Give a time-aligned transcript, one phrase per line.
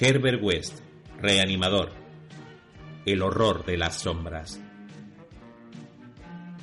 [0.00, 0.80] Herbert West,
[1.20, 1.92] reanimador.
[3.06, 4.60] El horror de las sombras.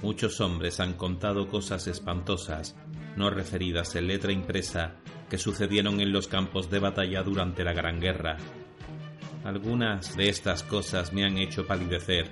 [0.02, 2.76] Muchos hombres han contado cosas espantosas,
[3.16, 4.96] no referidas en letra impresa,
[5.30, 8.36] que sucedieron en los campos de batalla durante la Gran Guerra.
[9.46, 12.30] Algunas de estas cosas me han hecho palidecer,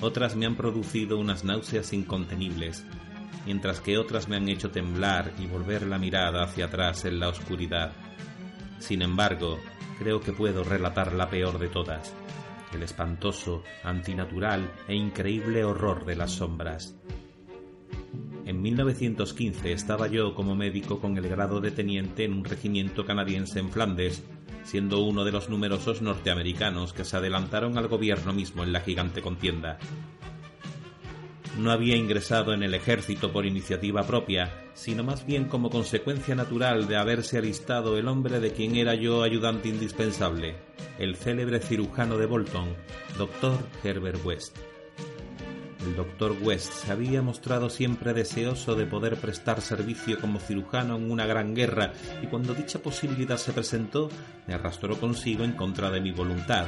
[0.00, 2.84] otras me han producido unas náuseas incontenibles,
[3.44, 7.28] mientras que otras me han hecho temblar y volver la mirada hacia atrás en la
[7.28, 7.92] oscuridad.
[8.80, 9.58] Sin embargo,
[9.98, 12.14] creo que puedo relatar la peor de todas,
[12.72, 16.94] el espantoso, antinatural e increíble horror de las sombras.
[18.44, 23.58] En 1915 estaba yo como médico con el grado de teniente en un regimiento canadiense
[23.58, 24.22] en Flandes,
[24.62, 29.22] siendo uno de los numerosos norteamericanos que se adelantaron al gobierno mismo en la gigante
[29.22, 29.78] contienda
[31.56, 36.86] no había ingresado en el ejército por iniciativa propia, sino más bien como consecuencia natural
[36.86, 40.56] de haberse alistado el hombre de quien era yo ayudante indispensable,
[40.98, 42.74] el célebre cirujano de Bolton,
[43.16, 43.58] Dr.
[43.82, 44.56] Herbert West.
[45.86, 51.10] El doctor West se había mostrado siempre deseoso de poder prestar servicio como cirujano en
[51.10, 54.10] una gran guerra y cuando dicha posibilidad se presentó
[54.48, 56.66] me arrastró consigo en contra de mi voluntad,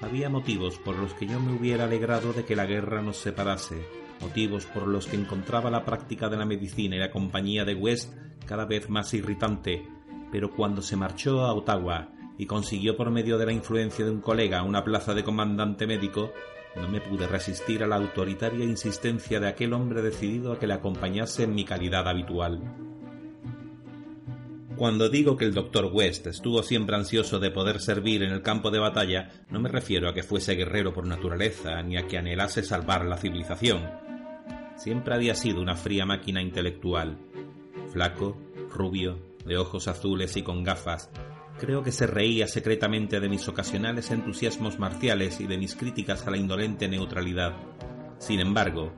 [0.00, 3.86] había motivos por los que yo me hubiera alegrado de que la guerra nos separase,
[4.20, 8.14] motivos por los que encontraba la práctica de la medicina y la compañía de West
[8.46, 9.86] cada vez más irritante,
[10.30, 14.20] pero cuando se marchó a Ottawa y consiguió por medio de la influencia de un
[14.20, 16.32] colega una plaza de comandante médico,
[16.76, 20.74] no me pude resistir a la autoritaria insistencia de aquel hombre decidido a que le
[20.74, 22.85] acompañase en mi calidad habitual.
[24.76, 28.70] Cuando digo que el doctor West estuvo siempre ansioso de poder servir en el campo
[28.70, 32.62] de batalla, no me refiero a que fuese guerrero por naturaleza, ni a que anhelase
[32.62, 33.80] salvar la civilización.
[34.76, 37.16] Siempre había sido una fría máquina intelectual.
[37.90, 38.36] Flaco,
[38.68, 41.10] rubio, de ojos azules y con gafas,
[41.58, 46.30] creo que se reía secretamente de mis ocasionales entusiasmos marciales y de mis críticas a
[46.30, 47.54] la indolente neutralidad.
[48.18, 48.92] Sin embargo,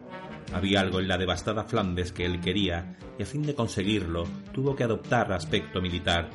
[0.53, 4.75] había algo en la devastada Flandes que él quería, y a fin de conseguirlo tuvo
[4.75, 6.29] que adoptar aspecto militar.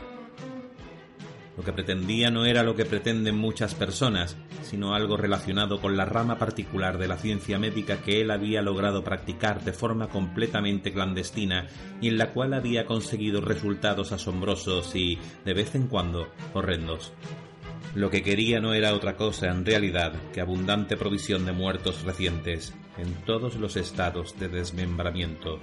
[1.55, 6.05] Lo que pretendía no era lo que pretenden muchas personas, sino algo relacionado con la
[6.05, 11.67] rama particular de la ciencia médica que él había logrado practicar de forma completamente clandestina
[12.01, 17.13] y en la cual había conseguido resultados asombrosos y, de vez en cuando, horrendos.
[17.95, 22.73] Lo que quería no era otra cosa en realidad que abundante provisión de muertos recientes
[22.97, 25.59] en todos los estados de desmembramiento.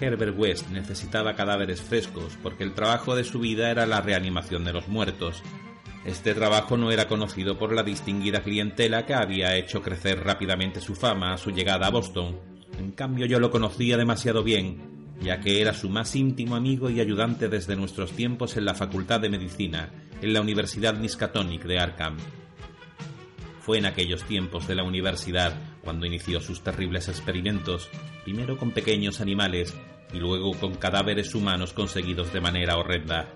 [0.00, 4.72] Herbert West necesitaba cadáveres frescos porque el trabajo de su vida era la reanimación de
[4.72, 5.44] los muertos.
[6.04, 10.96] Este trabajo no era conocido por la distinguida clientela que había hecho crecer rápidamente su
[10.96, 12.36] fama a su llegada a Boston.
[12.80, 17.00] En cambio yo lo conocía demasiado bien ya que era su más íntimo amigo y
[17.00, 19.90] ayudante desde nuestros tiempos en la Facultad de Medicina,
[20.20, 22.16] en la Universidad Miskatonic de Arkham.
[23.60, 27.88] Fue en aquellos tiempos de la universidad cuando inició sus terribles experimentos,
[28.24, 29.74] primero con pequeños animales
[30.12, 33.28] y luego con cadáveres humanos conseguidos de manera horrenda.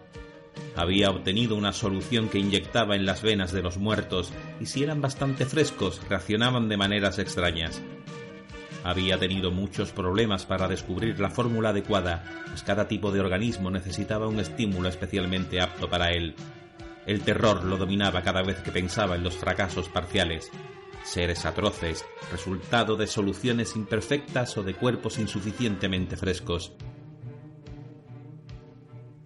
[0.74, 5.00] Había obtenido una solución que inyectaba en las venas de los muertos y si eran
[5.00, 7.80] bastante frescos reaccionaban de maneras extrañas.
[8.86, 14.28] Había tenido muchos problemas para descubrir la fórmula adecuada, pues cada tipo de organismo necesitaba
[14.28, 16.36] un estímulo especialmente apto para él.
[17.04, 20.52] El terror lo dominaba cada vez que pensaba en los fracasos parciales,
[21.02, 26.72] seres atroces, resultado de soluciones imperfectas o de cuerpos insuficientemente frescos.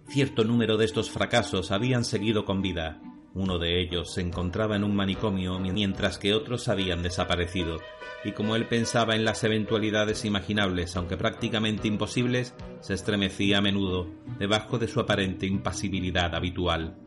[0.07, 2.99] Cierto número de estos fracasos habían seguido con vida.
[3.33, 7.79] Uno de ellos se encontraba en un manicomio mientras que otros habían desaparecido,
[8.25, 14.07] y como él pensaba en las eventualidades imaginables, aunque prácticamente imposibles, se estremecía a menudo
[14.37, 16.97] debajo de su aparente impasibilidad habitual.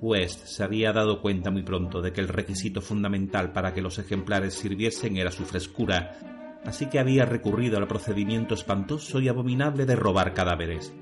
[0.00, 3.98] West se había dado cuenta muy pronto de que el requisito fundamental para que los
[3.98, 6.18] ejemplares sirviesen era su frescura,
[6.64, 10.92] así que había recurrido al procedimiento espantoso y abominable de robar cadáveres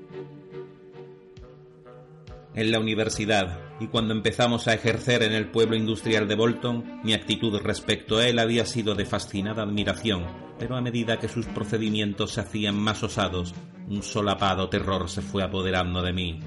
[2.55, 7.13] en la universidad y cuando empezamos a ejercer en el pueblo industrial de Bolton, mi
[7.13, 10.25] actitud respecto a él había sido de fascinada admiración,
[10.57, 13.53] pero a medida que sus procedimientos se hacían más osados,
[13.89, 16.39] un solapado terror se fue apoderando de mí.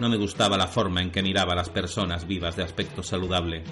[0.00, 3.62] No me gustaba la forma en que miraba a las personas vivas de aspecto saludable.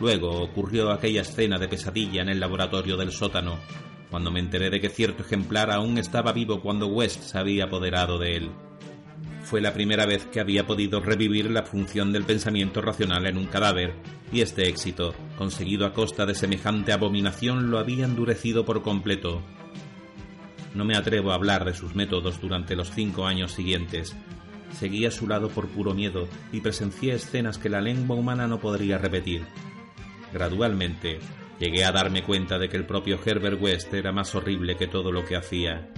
[0.00, 3.58] Luego ocurrió aquella escena de pesadilla en el laboratorio del sótano,
[4.10, 8.18] cuando me enteré de que cierto ejemplar aún estaba vivo cuando West se había apoderado
[8.18, 8.50] de él
[9.46, 13.46] fue la primera vez que había podido revivir la función del pensamiento racional en un
[13.46, 13.94] cadáver,
[14.32, 19.42] y este éxito, conseguido a costa de semejante abominación, lo había endurecido por completo.
[20.74, 24.16] No me atrevo a hablar de sus métodos durante los cinco años siguientes.
[24.72, 28.58] Seguí a su lado por puro miedo y presencié escenas que la lengua humana no
[28.58, 29.42] podría repetir.
[30.32, 31.20] Gradualmente,
[31.60, 35.12] llegué a darme cuenta de que el propio Herbert West era más horrible que todo
[35.12, 35.88] lo que hacía.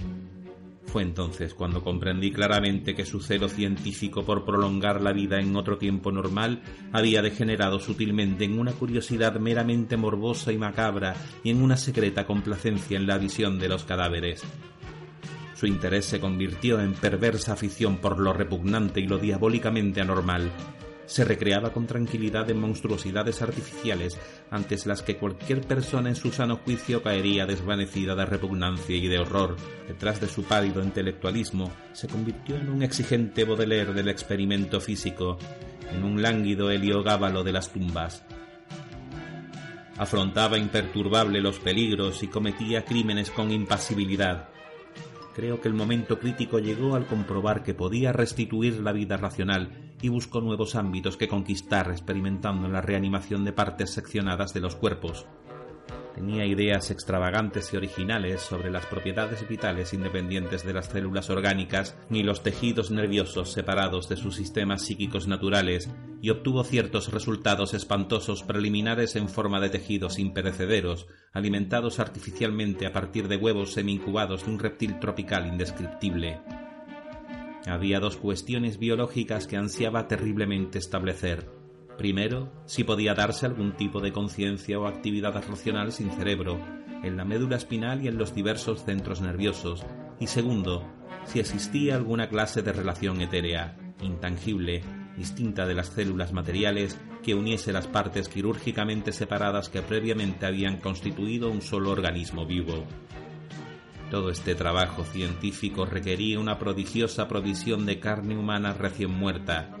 [0.91, 5.77] Fue entonces cuando comprendí claramente que su celo científico por prolongar la vida en otro
[5.77, 11.77] tiempo normal había degenerado sutilmente en una curiosidad meramente morbosa y macabra y en una
[11.77, 14.41] secreta complacencia en la visión de los cadáveres.
[15.53, 20.49] Su interés se convirtió en perversa afición por lo repugnante y lo diabólicamente anormal,
[21.09, 24.19] se recreaba con tranquilidad en monstruosidades artificiales
[24.51, 29.17] antes las que cualquier persona en su sano juicio caería desvanecida de repugnancia y de
[29.17, 29.55] horror.
[29.87, 35.39] Detrás de su pálido intelectualismo se convirtió en un exigente Baudelaire del experimento físico,
[35.91, 38.23] en un lánguido heliogábalo de las tumbas.
[39.97, 44.49] Afrontaba imperturbable los peligros y cometía crímenes con impasibilidad
[45.35, 50.09] creo que el momento crítico llegó al comprobar que podía restituir la vida racional y
[50.09, 55.25] buscó nuevos ámbitos que conquistar experimentando la reanimación de partes seccionadas de los cuerpos.
[56.19, 62.23] Tenía ideas extravagantes y originales sobre las propiedades vitales independientes de las células orgánicas ni
[62.23, 65.89] los tejidos nerviosos separados de sus sistemas psíquicos naturales
[66.21, 73.29] y obtuvo ciertos resultados espantosos preliminares en forma de tejidos imperecederos, alimentados artificialmente a partir
[73.29, 76.41] de huevos semi-incubados de un reptil tropical indescriptible.
[77.65, 81.59] Había dos cuestiones biológicas que ansiaba terriblemente establecer
[81.99, 86.57] Primero, si podía darse algún tipo de conciencia o actividad racional sin cerebro,
[87.03, 89.85] en la médula espinal y en los diversos centros nerviosos.
[90.17, 90.89] Y segundo,
[91.25, 94.81] si existía alguna clase de relación etérea, intangible,
[95.17, 101.51] distinta de las células materiales, que uniese las partes quirúrgicamente separadas que previamente habían constituido
[101.51, 102.85] un solo organismo vivo.
[104.09, 109.79] Todo este trabajo científico requería una prodigiosa provisión de carne humana recién muerta,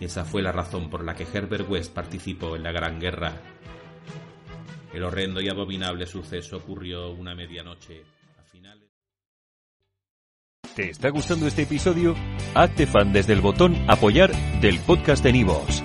[0.00, 3.34] esa fue la razón por la que Herbert West participó en la Gran Guerra.
[4.94, 8.02] El horrendo y abominable suceso ocurrió una medianoche
[8.38, 8.88] a finales.
[10.74, 12.16] ¿Te está gustando este episodio?
[12.54, 15.84] Hazte fan desde el botón Apoyar del podcast de Nivos.